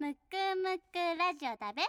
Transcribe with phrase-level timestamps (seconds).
[0.00, 0.16] むく
[0.62, 1.82] むくラジオだべ。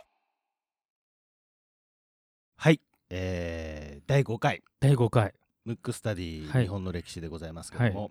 [2.58, 4.64] はい、えー、第5回。
[4.80, 5.36] 第5回。
[5.64, 6.64] ムックスタディ、はい。
[6.64, 8.10] 日本の歴史でございますけども、は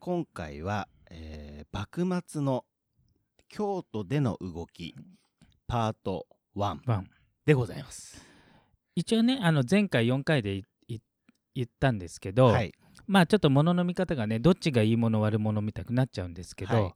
[0.00, 2.64] 今回は、えー幕末の
[3.48, 4.96] 京都での動き
[5.68, 7.10] パート1ワン。
[7.46, 8.26] でございます。
[8.96, 10.98] 一応ねあの前回4回でいい
[11.54, 12.74] 言ったんですけど、はい、
[13.06, 16.94] まあちょっと物の見方がねどっちがいいもの悪者みたくなっちゃうんですけど、はい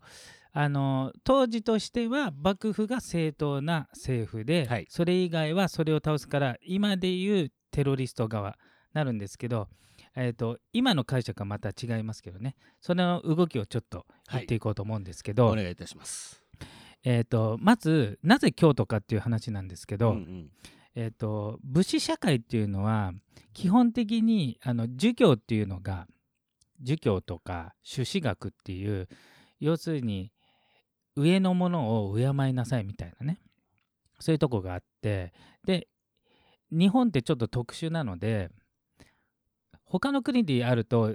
[0.57, 4.87] あの当時としては幕府が正当な政府で、はい。
[4.89, 8.57] それ以外はそれを倒すから今でいうテロリスト側
[8.93, 9.67] なるんですけど、
[10.15, 12.55] えー、と今の解釈はまた違いますけどね。
[12.81, 16.41] その動きをちょっと言っていこうと思うんですけど、お願いいたします。
[17.03, 20.51] えー、とまずなぜ京都かっていう話なんですけど、うんうん。
[20.95, 23.13] えー、と武士社会っていうのは
[23.55, 26.07] 基本的にあの儒教っていうのが
[26.81, 29.09] 儒教とか朱子学っていう
[29.59, 30.31] 要するに
[31.17, 33.39] 上のものを敬いなさいみたいなね。
[34.19, 35.33] そういうとこがあって。
[35.65, 35.89] で
[36.71, 38.51] 日本ってちょっと特殊なので
[39.85, 41.15] 他の国であると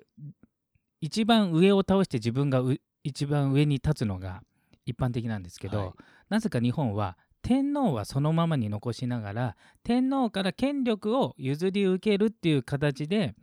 [1.01, 4.41] 一番上を倒して自分がう一番上に立つのが
[4.85, 5.91] 一般的なんですけど、はい。
[6.29, 13.35] なぜか日本は天皇はそのままに残しながら天皇から権力を譲り受けるっていう形で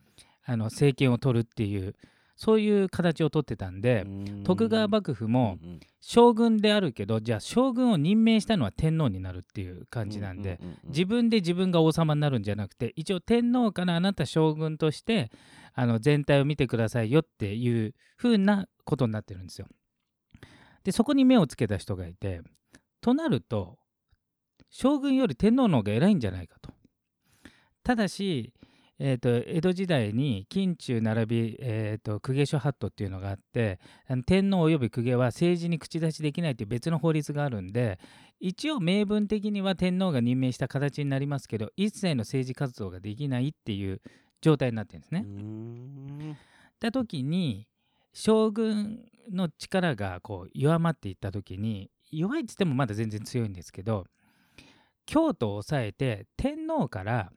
[0.45, 1.95] あの政権を取るっていう
[2.37, 4.07] そういう形を取ってたんで
[4.45, 5.59] 徳川幕府も
[6.01, 15.31] 将軍であるけどじゃあ将軍を任命したのは天皇になるっていう感じなんで自分で自分が王様になるんじゃなくて一応天皇からあなた将軍として
[15.73, 19.67] あの全体を見てくださいよっていう風なことになってるんですよ。
[20.85, 22.43] でそこに目をつけた人がいて
[23.01, 23.79] となると
[24.71, 26.71] 将軍より天皇の方が偉いんじゃないかと。
[27.83, 28.53] ただし、
[28.99, 33.79] えー、と江戸時代に近中並び、えー、と公家諸法度っていうのがあって
[34.25, 37.99] 天皇及び公家は政治に口出しできないという別の法律があるんで
[38.41, 44.01] 一応明文的には天皇が任命した形になりますけど一切の政治活動ができないっていう
[44.41, 46.39] 状態になってるんですね。
[46.79, 47.67] た時に
[48.13, 54.07] 将軍の力がこう弱まっていった時に弱いっつってもまだ全然強いんですけど
[55.07, 57.31] 京都を抑えて天皇から、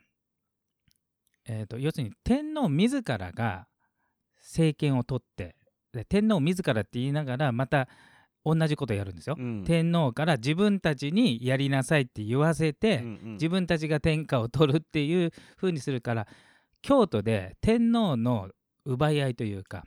[1.50, 3.68] えー、と要するに天皇自らが
[4.38, 5.56] 政権を取って
[5.92, 7.88] で天皇自らって言いながらまた
[8.46, 9.36] 同じことやるんですよ。
[9.38, 16.28] うん天皇から自分たちにやりなさいって言わせて、うんうん自分たちが天下を取るっていう風にするから
[16.82, 18.50] 京都で天皇の
[18.86, 19.86] 奪い合いというか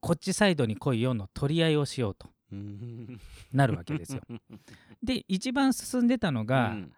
[0.00, 3.18] こっちサイドに来いよの取り合いをしようとうん
[3.52, 4.22] なるわけですよ。
[5.02, 6.92] で一番進んでたのが、うん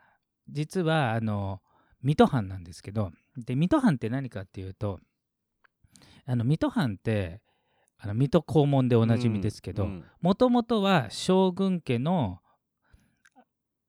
[0.49, 1.63] 実はあの
[2.03, 5.01] 水戸藩なんですけどで水戸藩って何かっていうと
[6.27, 7.41] あの水戸藩って
[7.99, 12.39] あの水戸黄門でおなじみですけど、うんもともとは将軍家の、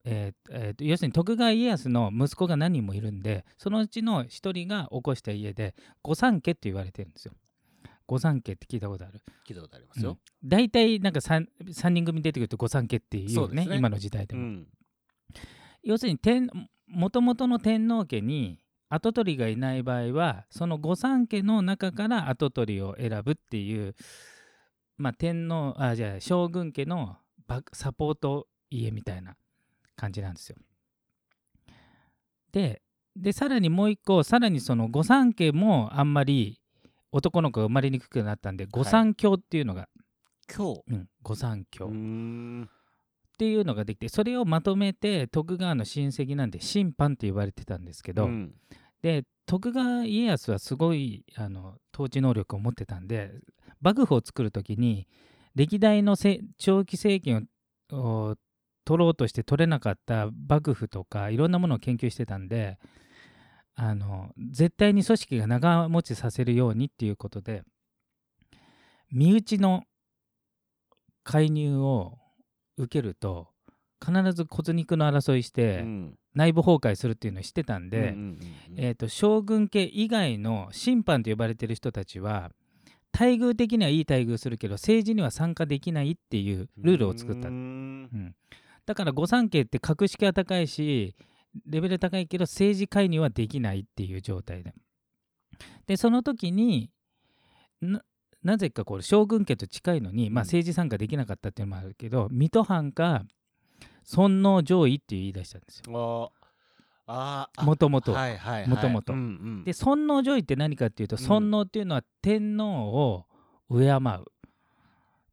[0.04, 7.34] えーえーと要するに徳川家康の息子が何人もいるんでそのうちの一人が起こした家で御三家って言われてるんですよ。
[8.06, 9.22] 御三家って聞いたことある？
[9.48, 10.18] 聞いたことありますよ。
[10.44, 14.42] 大体なんか 3, 三人組出てくると御三家っていうねね今の時代でも。
[14.42, 14.68] うん
[15.84, 16.48] 要するに天
[16.88, 18.60] もともとの天皇家に
[18.90, 23.96] 跡取りがいない場合はその御三家の中から跡取りを選ぶっていう、
[24.98, 27.18] まあ、天皇あじゃあ将軍家の
[27.72, 29.36] サポート家みたいな
[29.96, 30.58] 感じなんですよ。
[32.52, 32.82] で
[33.16, 36.60] でさらにもう一個さらにその御三家もあんまり
[37.12, 39.88] 男の子が生まれにくくなったんで御三教っていうのが、
[40.54, 41.88] 今日うん、御三教。
[43.34, 48.54] っていうのができてそれをまとめて徳川の親戚なんで審判って言われてたんですけど、うん。
[49.02, 53.32] で徳川家康はすごいあの統治能力を持ってたんで
[53.82, 55.08] 幕府を作る時に
[55.56, 57.50] 歴代のせ長期政権
[57.92, 58.36] をお
[58.86, 62.78] 取ろうとして取れなかった幕府とかいろんなものを研究してたんで
[63.76, 67.64] あの絶対に組織が長持ちさせるようにっていうことで
[69.12, 69.84] 身内の
[71.24, 72.18] 介入を
[72.78, 73.48] 受けると
[74.04, 76.18] 必ず骨肉の争いしてうん。
[76.36, 78.16] 内部崩壊するっていうのを知ってたんで、
[78.76, 82.52] えー、と将軍家以外の審判と呼ばれてる人たちは
[83.14, 87.50] 待遇的にはいい待遇するけど政治には参加できないっていうルールを作った。
[87.50, 88.36] うん、
[88.86, 91.16] だから御三家って格式は高いし
[91.68, 94.74] レベル高いけど政治介入はできないっていう状態で。
[95.86, 96.90] でその時に
[98.44, 100.48] ななぜかこれ将軍家と近いのに、まあ、うん。
[100.48, 103.24] 政治参加できなかったっていうのもあるけど水戸藩か
[104.04, 106.32] 尊王攘夷っていう言い出したんですよ。
[107.60, 108.14] もともと
[108.68, 109.22] もともとうんう
[109.62, 109.64] ん。
[109.64, 111.24] で尊王攘夷って何かっていうとうん。
[111.24, 113.26] 尊王っていうのは天皇を
[113.70, 114.24] 敬うっ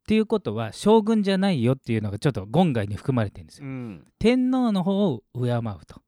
[0.07, 3.67] ていうことは将軍じゃないよっていうのがちょっと言外に含まれてるんですよ。
[3.67, 4.07] うん。
[4.19, 6.01] 天皇の方を敬うと。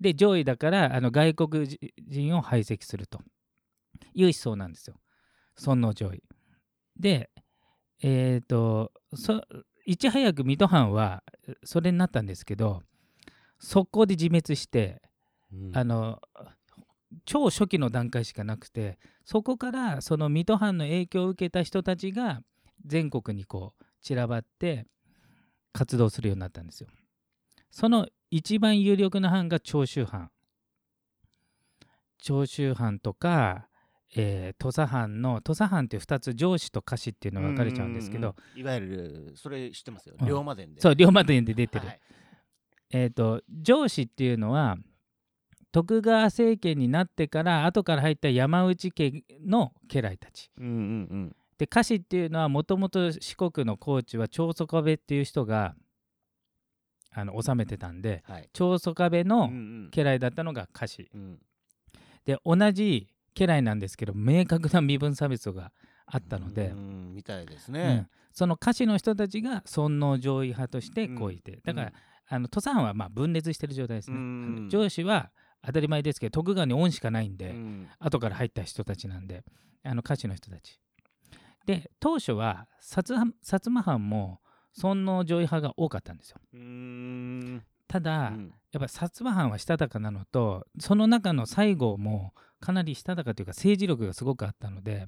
[0.00, 3.20] で上位だからあの外国人を排斥すると。
[4.14, 4.96] いう思想なんですよ。
[5.58, 6.22] 尊皇上位。
[6.98, 7.30] で
[8.00, 9.42] えっ、とそ
[9.84, 11.22] いち早く水戸藩は
[11.64, 12.82] それになったんですけど
[13.58, 15.02] 速攻で自滅して
[15.52, 16.20] うんあの
[17.24, 22.42] 超初期の段階しかなくてそこからその水戸藩の影響を受けた人たちが
[22.84, 24.86] 全国にこう散らばって
[25.72, 26.88] 活動するようになったんですよ。
[27.70, 30.30] その一番有力な藩が長州藩。
[32.18, 33.67] 長州藩とか、
[34.16, 40.26] えー土佐藩の土佐藩って2つ上司と下司っていうのが分かれちゃうんですけど、ううんいわゆるそれ知ってますようん。
[40.26, 40.80] 龍馬伝で。
[40.80, 42.00] そう龍馬伝で出てる、はい。
[42.90, 44.76] えー、と上司っていうのは
[45.72, 50.50] 徳川政権になってから後から入った山内家の家来たち。
[50.58, 50.74] うんうんう
[51.16, 51.36] ん。
[51.58, 55.74] で家臣っていうのはもともと四国の高知は長宗我部っていう人が
[57.10, 58.48] あの治めてたんではい。
[58.52, 59.54] 長宗我部うのんう
[59.88, 59.90] ん。
[59.92, 61.06] 家来だったのが家臣。
[61.14, 61.38] うん。
[62.24, 65.72] で同じ家来なんですけど明確な身分差別が
[66.06, 66.68] あったので。
[66.68, 68.08] う、んみたいですうねん。
[68.32, 71.92] その家臣の人たちが尊王攘夷派としてこういて、だから、
[72.28, 74.16] あの土佐藩はまあ分裂してる状態ですね。
[74.16, 74.68] うん。
[74.68, 75.30] 上司は
[75.64, 77.88] 当たり前ですけど徳川に恩しかないんで、うん。
[77.98, 79.44] 後から入った人たちなんで
[79.84, 80.78] あの家臣の人たち。
[81.66, 84.40] で当初は薩摩藩も
[84.72, 86.38] 尊王攘夷派が多かったんですよ。
[87.88, 88.52] ただ、うん。
[88.72, 95.06] やっぱ薩摩藩はしたたかなのとその中の西郷もかなりしたたかというか政治力がすごくあったので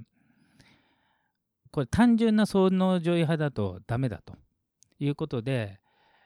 [1.70, 4.34] これ単純な尊王攘夷派だとダメだと
[4.98, 5.80] いうことで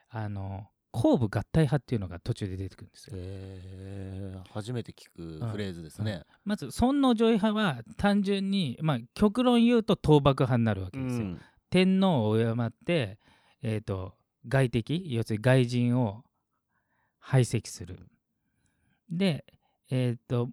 [0.08, 3.14] あの後部合体派っていうのが途中で出てくるんですよ。
[3.16, 11.24] へー初めて聞くフレーズですねまず尊王攘夷派は単純に、まあ、極論言うと倒幕派になるわけですよ。
[11.24, 11.40] うん
[11.74, 13.18] 天皇を敬って、
[13.60, 14.14] えー、と
[14.46, 16.22] 外敵要するに外人を
[17.18, 17.98] 排斥する。
[19.10, 19.44] で、
[19.90, 20.50] えっ、と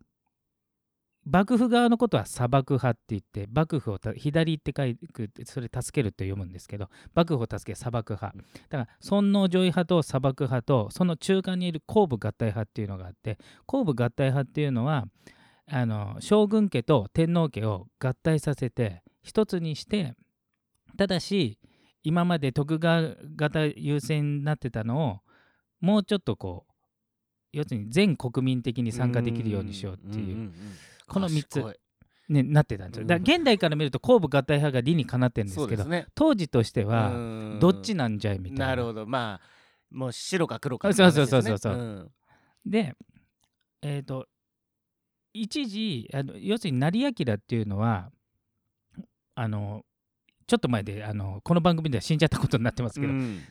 [1.25, 8.35] 幕府側のことは砂漠派って言って幕府をた左って書いてそれ助けるって読むんですけど幕府を助け砂漠派。
[8.69, 13.37] だから尊王攘夷派と砂漠派とその中間にいる後部合体派っていうのがあって
[13.67, 15.05] 後部合体派っていうのは
[15.67, 20.15] あの将軍家と天皇家を合体させて一つにして
[20.97, 21.59] ただし
[22.03, 25.19] 今まで徳川型優先になってたのを
[25.79, 26.71] もうちょっとこう
[27.53, 30.51] 要するに全国民的に参加できるようにしようっていう、
[31.13, 31.75] この三つ賢い。
[32.29, 33.05] ね、なってたんですよ。
[33.05, 36.07] だ現代から見ると後部合体派が理にかなってるんですけどね。
[36.15, 37.13] 当時としてはう
[37.57, 37.59] ん。
[37.59, 38.67] どっちなんじゃいみたいな。
[38.67, 39.05] なるほど。
[39.05, 39.47] まあ
[39.91, 41.57] もう白か黒かあそうそうそうそう。
[41.57, 42.11] そううん。
[42.65, 42.95] で
[43.81, 44.27] えっ、と
[45.33, 48.11] 一時あの要するに成明っていうのは
[49.35, 49.83] あの
[50.47, 53.41] ちょっと前であのこの番組では死んじゃったことになってますけど、うん。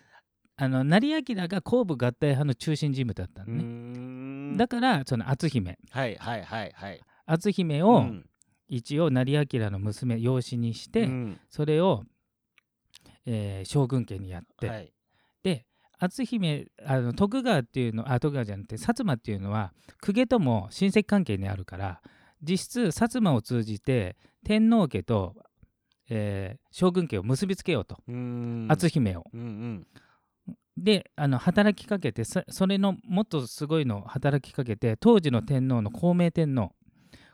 [0.57, 3.63] あの成明が後部合体派の中心人物だったのうね。
[3.63, 4.57] ん。
[4.57, 5.79] だからその篤姫。
[5.91, 7.01] はいはいはいはい
[7.31, 8.27] 篤姫をうん。
[8.73, 11.41] 一応成明の娘養子にして、うん。
[11.49, 12.05] それを、
[13.27, 14.93] えー将軍家にやって、はい。
[15.43, 15.67] で
[15.99, 22.01] 篤姫あの徳川っていうのあ徳川じゃなくて薩摩っていうのは公家とも親戚関係にあるから
[22.43, 25.35] 実質薩摩を通じて天皇家と、
[26.09, 27.99] えー将軍家を結びつけようと。
[28.07, 28.67] うん。
[28.71, 29.25] 篤姫を。
[29.35, 29.87] うんうん。
[30.77, 36.73] であの働きかけてそそれのもっとすごいのを働きかけて当時の天皇の孝明天皇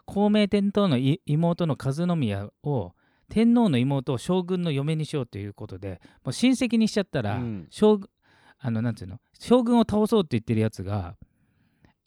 [0.07, 2.93] 孝明天皇のい妹の和宮を
[3.29, 7.67] 天皇の妹を将軍の嫁にしようということでもう親戚にしちゃったら、うん。
[7.71, 8.09] 将軍
[8.59, 9.21] あのなんていうの？
[9.39, 11.17] 将軍を倒そうって言ってるやつが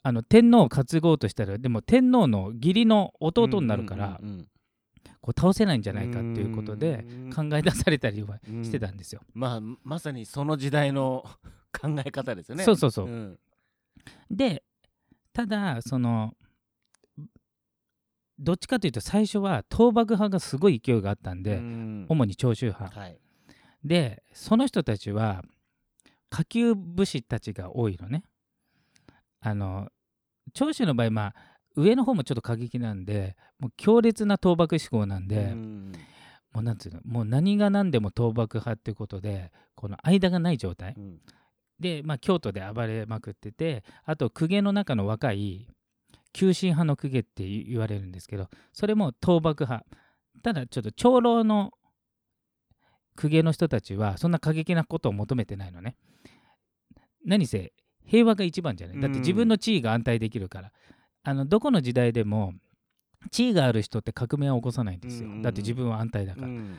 [0.01, 4.47] あの天皇を担ごうとしたらでも天皇の義理の弟になるから、うんうんうん
[5.21, 7.33] こう倒せないんじゃないかっていうことでうん。
[7.33, 9.21] 考え出されたりはうんしてたんですよ。
[9.33, 11.25] まあまさにその時代の
[11.77, 12.63] 考え方ですよね。
[12.63, 13.37] そうそうそう、ん。
[14.31, 14.63] で
[15.33, 16.33] ただその
[18.39, 22.05] どっちかというと最初は倒幕派がすごい勢いがあったんで、うん。
[22.07, 22.99] 主に長州派。
[22.99, 23.19] はい。
[23.83, 25.43] でその人たちは
[26.29, 28.23] 下級武士たちが多いのね。
[29.41, 29.89] あの
[30.53, 31.35] 長州の場合まあ
[31.75, 35.91] 上の方もちょっと過激なんでもう強烈な倒幕志向なんで、うん。
[36.53, 40.93] もうなんつうのもう何が何でも倒幕派っていうことでこの間がない状態。
[40.97, 41.19] うん。
[41.79, 45.67] で、まあ、京都で暴れまくっててあと公家の中の若い
[46.33, 49.85] 急進派の公家って言われるんですけどそれも倒幕派。
[50.41, 51.73] ただちょっと長老の
[53.15, 55.97] 公家の人たちはそんな過激なことを求めてないのね。
[57.25, 57.73] 何せ
[58.05, 58.99] 平和が一番じゃない。
[58.99, 60.71] だって自分の地位が安泰できるから、
[61.23, 62.53] あのどこの時代でも
[63.31, 66.77] 地位がある人って革命を起こさないんですよ、うんだって自分は安泰だから、うん。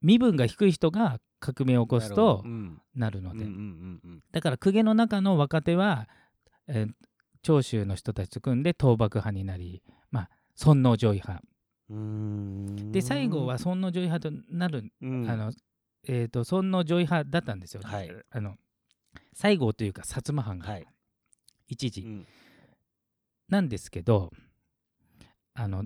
[0.00, 2.80] 身分が低い人が革命を起こすとうん。
[2.94, 3.44] なるので、
[4.32, 6.08] だから公家の中の若手は、
[6.66, 6.92] えー
[7.42, 11.42] 長州の人たちと組んで倒幕派になり、まあ、尊王攘夷派。
[12.92, 15.28] で最後は尊王攘夷派となる、うん。
[15.28, 15.52] あの
[16.08, 18.10] えー、と尊王攘夷派だったんですよ、はい。
[18.30, 18.56] あの
[19.34, 20.86] 西郷というか薩摩藩がはい。
[21.68, 22.26] 一時、うん。
[23.48, 24.30] なんですけど
[25.54, 25.84] あの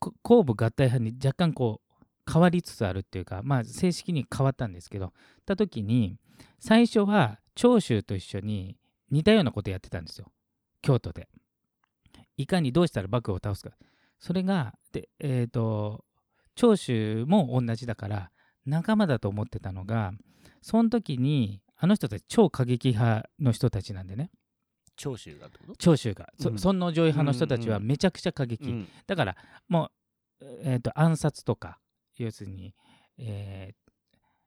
[0.00, 5.12] こ後部合体派に若干こう変わりつつあるっていうかまあ正式に変わったんですけど
[5.46, 6.16] た時に
[6.58, 8.76] 最初は長州と一緒に
[9.12, 10.26] 似たようなことやってたんですよ。
[10.80, 11.28] 京都で。
[12.36, 13.70] いかにどうしたら幕府を倒すか。
[14.18, 16.04] それがでえっ、と
[16.56, 18.30] 長州も同じだから
[18.66, 20.12] 仲間だと思ってたのが
[20.62, 24.30] その時にあの人たち超過激派の人たちなんでね。
[24.96, 25.74] 長州がってこと？
[25.76, 26.58] 長州が、そうん。
[26.58, 27.88] 尊王攘夷派の人たちはうんうん。
[27.88, 28.88] めちゃくちゃ過激、うん。
[29.06, 29.36] だから
[29.68, 29.90] も
[30.40, 31.78] う、えー、と暗殺とか
[32.18, 32.74] 要するに、
[33.18, 33.74] えー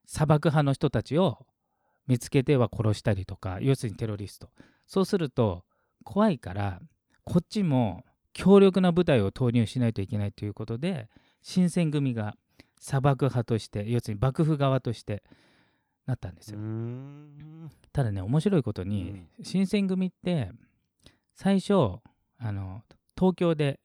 [0.07, 1.47] 砂漠派の人たちを
[2.07, 4.49] 見つけては殺したりとか要するにテロリスト。
[4.85, 5.63] そうすると
[6.03, 6.79] 怖いから
[7.23, 11.09] こっちも強力な部隊を投入しないといけないということで
[11.41, 12.35] 新選組が
[12.79, 15.23] 砂漠派として要するに幕府側として
[16.05, 16.59] なったんですよ。
[16.59, 17.69] うん。
[17.91, 20.51] ただね面白いことに、新選組って
[21.33, 21.73] 最初
[22.37, 22.83] あの
[23.17, 23.79] 東京で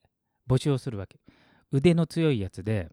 [0.49, 1.19] 募集をするわけ。
[1.73, 2.89] 腕の強いやつで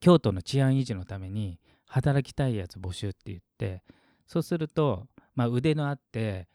[0.00, 3.82] 京都の治安維持のために働きたいやつ募集って言って
[4.26, 6.48] そうすると、まあ、腕のあって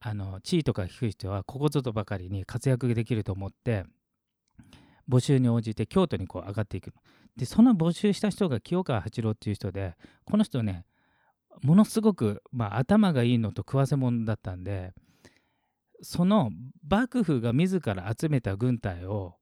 [0.00, 3.84] あの地位とか低い人はここぞとばかりに活躍できると思って
[5.08, 6.92] 募集に応じて京都にこう上がっていく。
[7.36, 10.84] でその募集した人が清川八郎っていう人でこの人ね
[11.62, 14.92] ものすごく、まあ、頭がいいのと食わせ者だったんで
[16.02, 16.50] その
[16.88, 19.36] 幕府が自ら集めた軍隊を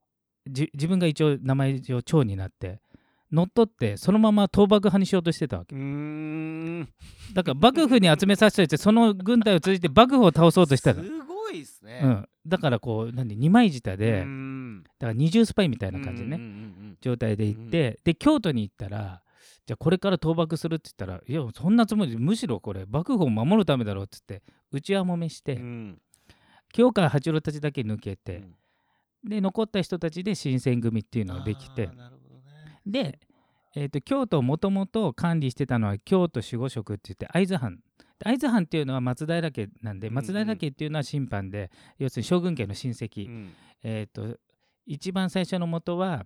[0.47, 2.81] 自分が一応名前上長になって
[3.33, 5.75] 乗っ取ってそのまま倒幕派にしようとしてたわけ。
[5.75, 6.89] うん。
[7.35, 12.01] だから幕府に集めさせておいてその軍隊を通じて幕府を倒そうとしたの、すごいですね。
[12.03, 13.37] うん、だからこう何？
[13.37, 14.85] 二枚舌でうん。
[14.85, 16.41] だから二重スパイみたいな感じでね、
[17.01, 19.23] 状態で行って、で京都に行ったら
[19.67, 25.99] じゃあこれから倒幕するって言ったらいやそんなつもりむしろこれ幕府を守るためだろうっつってうちわもめして、うん。
[26.73, 28.55] 清川八郎たちだけ抜けうて、ん。
[29.29, 32.11] で残った人たちで新選組っていうのができてなるほど。
[32.11, 32.16] ね
[32.87, 33.19] で、
[33.75, 37.81] えー、と京都をもともと管理してたのは京都守護職って言って会津藩。
[38.19, 43.53] 会津藩っていうのは松平家なんでうんうん松平家っていうのは審判で、要するに将軍家の親戚、うん。
[43.83, 44.39] えー、と
[44.87, 46.25] 一番最初の元は、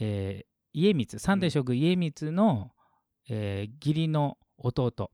[0.00, 2.70] えー家光三代将軍家光の、
[3.28, 5.10] えー義理の弟。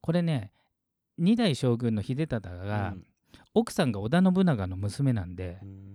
[0.00, 0.52] これね
[1.18, 3.06] 二代将軍の秀忠が、うん。
[3.54, 5.93] 奥さんが織田信長の娘なんでうん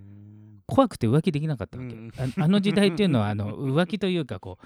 [0.70, 2.12] 怖くて浮気できなかったわけ、うん。
[2.18, 4.66] ああの時代っていうのはあの浮気というかこう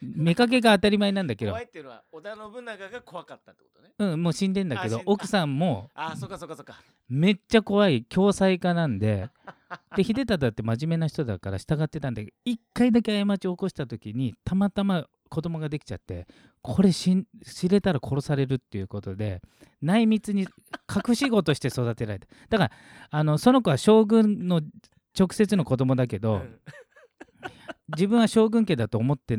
[0.00, 1.52] 目かけが当たり前なんだけど。
[1.52, 3.90] 怖いっていうのは織田信長が怖かったってことね。
[3.98, 6.74] うん、もう死んでんだけど奥さんもあーそっかそっかそっか。
[7.08, 9.30] めっちゃ怖い共済家なんで。
[9.96, 16.28] で秀忠って真面目な人だから従ってたんで一回だけ過ちを起こした時にたまたま子供ができちゃって
[16.62, 17.24] これ知
[17.68, 19.42] れたら殺されるっていうことで
[19.82, 20.46] 内密に
[21.08, 22.70] 隠し子として育てられただから
[23.10, 24.60] あのその子は将軍の
[25.18, 26.60] 直接の子供だけど、うん。
[27.88, 29.38] 自分は将軍家だと思って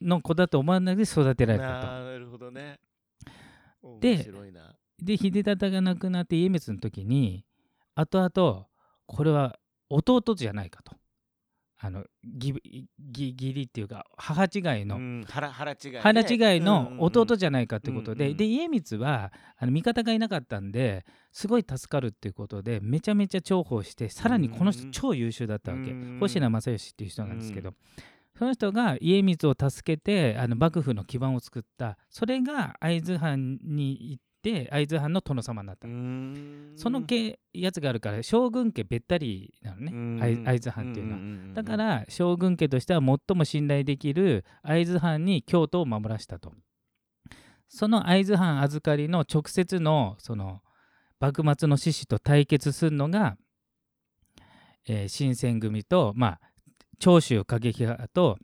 [0.00, 1.86] の子だと思わないで育てられたと。
[1.86, 2.78] ななるほどね。
[4.00, 4.30] で
[5.02, 7.44] で秀忠が亡くなって家光の時に
[7.94, 8.66] 後々
[9.06, 9.58] これは
[9.90, 10.96] 弟じゃないかと
[11.78, 12.54] あの義
[12.98, 26.18] 義義理っていうか母違いの、うん腹腹違いね腹違いの弟じじゃないかってことで、うんうんで家光はあの味方がいなかったんですごい助かるっていうことでめちゃめちゃ重宝してさらにこの人うん超優秀だったわけ、うん。
[26.20, 27.74] 星名正義っていう人なんですけど、
[28.38, 31.98] その人が家光を助けてあの幕府の基盤を作った。
[32.08, 35.88] それが会津藩に行って会津藩の殿様になった。
[35.88, 40.20] の、その家やつがあるから将軍家べったりなのね。
[40.20, 41.54] 会会津藩っていうのは。
[41.54, 46.52] だから将軍家としては最も信頼できる会津藩に京都を守らせたと。
[47.68, 50.60] その会津藩預かりの直接のその
[51.18, 53.36] 幕末の志士と対決するのが、
[54.86, 56.40] えー、新選組と、まあ、
[56.98, 58.38] 長州過激派と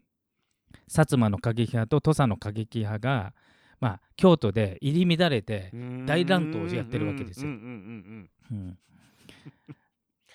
[0.89, 3.35] 薩摩の過激派と土佐の過激派が、
[3.81, 5.71] まあ、京都で入り乱れて
[6.07, 7.51] 大乱闘をやってるわけですよ。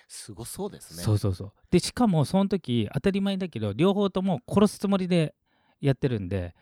[0.08, 1.02] すごそうですね。
[1.02, 1.52] そうそうそう。
[1.70, 5.34] でしかもその時当たり前だけど両方とも殺すつもりで
[5.80, 6.54] やってるんで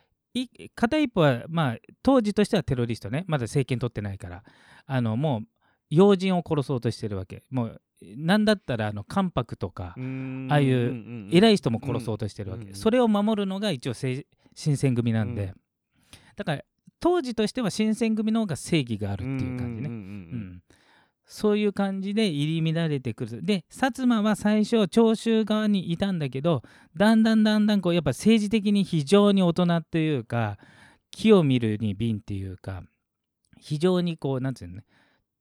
[0.74, 3.24] 片一方は、まあ、当時としてはテロリストね。
[3.26, 4.42] まだ政権取ってないから。
[4.86, 5.46] あのもう
[5.90, 7.44] 要人を殺そうとしてるわけ。
[7.50, 7.80] もう
[8.16, 14.24] 何だったらあの関白とかああいう偉い人も殺そうとしてるわけ、それを守るのが一応新
[14.54, 15.54] 選組なんで、
[16.36, 16.64] だから
[17.00, 20.62] 当時としては新選組の方が正義があるっていう感じね、うん
[21.26, 23.42] そういう感じで入り乱れてくる。
[23.42, 26.62] で薩摩は最初長州側にいたんだけど
[26.96, 30.58] だんだんだんだんこうやっぱ政治的に非常に大人というか
[31.10, 32.82] 木を見るに瓶っていうか
[33.58, 34.84] 非常にこうなんていうのね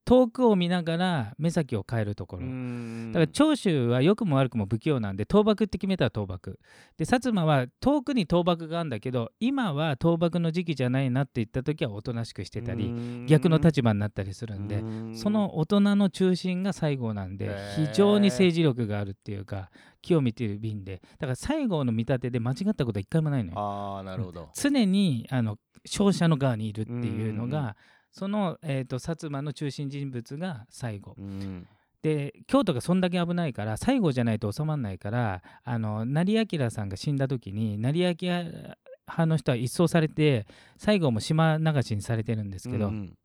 [0.06, 2.44] 遠くを見ながら目先を変えるところ。
[2.44, 6.60] だから長州は良くも悪くも不器用なんで倒幕って決めたら倒幕。
[6.98, 14.84] で薩摩は遠くに倒幕があるんだけど今は倒幕の時期じゃないなって言った時はおとなしくしてたり逆の立場になったりするんで
[15.16, 19.70] その大人の中心が西郷なんで非常に政治力があるっていうか
[20.02, 21.02] 木を見ている便で。
[21.18, 24.00] だから西郷の見立てで間違ったことは一回もないのよ。
[24.00, 24.50] あなるほど。
[24.54, 27.76] 常にあの勝者の側にいるっていうのが
[28.14, 31.68] その、えーと、薩摩の中心人物が西郷、うん、
[32.04, 40.46] で京都がそんだけ危ないから西郷じゃないと収まらないからあの成明さんが死んだ時に成明派の人は一掃されて
[40.78, 43.18] 西郷も島流しにされてるんですけど、うん、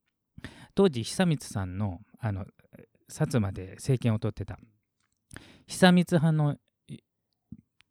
[0.74, 2.46] 当時久光さんのあの
[3.10, 4.58] 薩摩で政権を取ってた。
[5.66, 6.56] 久光派の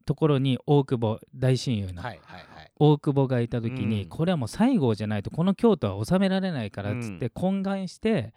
[0.04, 2.46] ところに大久保大親友の、はいはいはい、
[2.78, 8.32] 大久保がいた時に、うん、これはもう西郷じゃないとこの京都は治められないからっつって懇願して、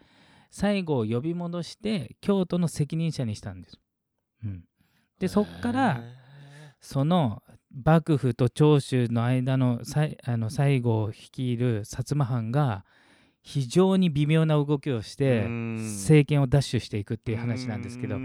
[0.51, 3.79] 西郷を呼び戻して京都の責任者にしたんです。
[4.43, 4.63] うん、
[5.19, 6.03] でそっから
[6.79, 7.41] その
[7.85, 9.79] 幕府と長州の間の
[10.23, 12.83] あの西郷を率いる薩摩藩が
[13.43, 18.17] 非常に微妙な動きをして政権を奪取していくっていう話なんですけど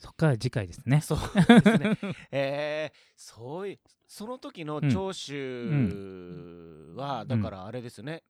[0.00, 1.02] そこから次回ですね。
[1.02, 1.18] そう。
[1.18, 1.98] ですね。
[2.32, 8.24] えー、そういうその時の長州は、だからあれですよね。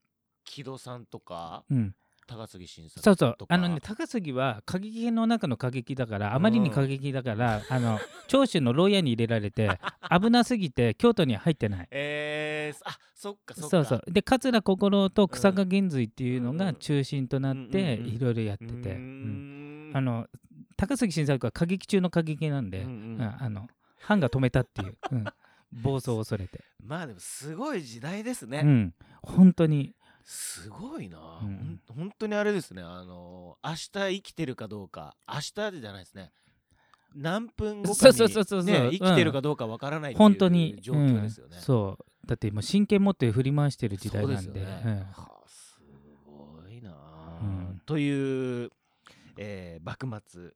[0.44, 1.94] 木戸さんとか、うん、
[2.26, 3.36] 高杉晋作そうそう。
[3.48, 9.78] あのね高杉は過激の中の過激だからあまりに過激だから、うん、あの長州の牢屋に入れられて
[10.10, 11.88] 危なすぎて京都には入ってない。
[11.90, 13.68] えー、あそっかそっか。
[13.70, 14.02] そうそう。
[14.12, 20.26] で桂心と草加源瑞っていうのが中心となっていろいろやってて、うん、あの
[20.80, 25.24] 高杉晋作は過激中の過激なんで、うんうん、あの藩が止めたっていう、 うん、
[25.82, 26.64] 暴走を恐れて。
[26.82, 29.94] まあでもすごい時代ですね、うん、本当に。
[30.24, 32.82] すごいな、うん、本当にあれですね。
[32.82, 36.32] あの明日生きてるかどうか明日じゃないですね。
[37.14, 42.26] 何分後かに、ね、生きてるかどうかわからないっていう状況ですよね、うん、そう。
[42.26, 44.82] だって今真剣持って振り回してる時代なんで、ね。
[44.84, 45.80] うん、はあ、す
[46.24, 46.92] ごいな、
[47.42, 48.70] うん、という、
[49.36, 50.52] えー、幕末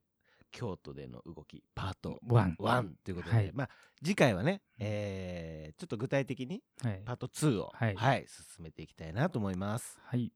[0.54, 2.20] 京都での動きパート。
[2.28, 3.68] 1 1ということで、はい、まあ、
[4.02, 6.62] 次回はね、えー、ちょっと具体的に
[7.04, 9.98] パート2を、はい、はい、進めていきたいなと思います。
[10.04, 10.32] はい。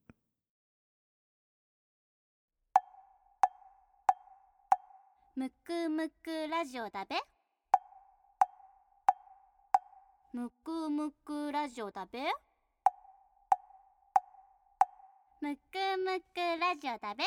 [5.36, 7.14] むくむくラジオだべ。
[10.32, 12.18] むくむくラジオだべ。
[15.40, 15.60] むく
[16.04, 17.22] むくラジオだべ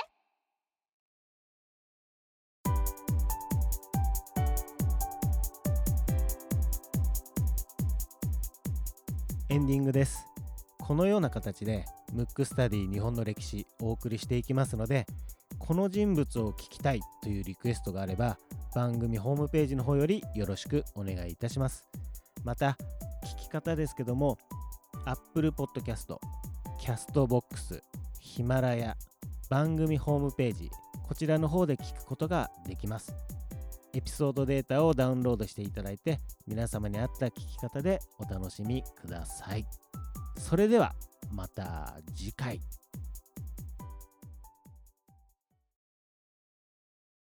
[9.52, 10.26] エンディングです。
[10.80, 11.84] このような形で
[12.14, 15.06] ムックスタディ日本の歴史お送りしていきますので
[15.60, 18.38] この人物を聞きたいというリクエストがあれば
[18.74, 21.84] 番組ホームページの方よりよろしくお願いいたします。
[22.46, 22.78] また
[23.26, 24.38] 聞き方ですけども
[25.04, 26.18] Apple Podcast、
[26.80, 27.82] Castbox、
[28.22, 28.96] ヒマラヤ
[29.50, 30.72] 番組ホームページ
[31.10, 33.14] こちらの方で聞くことができます。
[33.94, 39.66] エピソードデータをダウンロードしていただいて皆様に合った聞き方でお楽しみください。
[40.38, 40.96] それでは
[41.32, 42.60] また次回。